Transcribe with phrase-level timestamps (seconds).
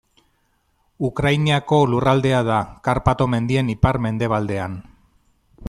[1.09, 2.57] Ukrainiako lurraldea da,
[2.89, 4.81] Karpato mendien ipar-mendebalean.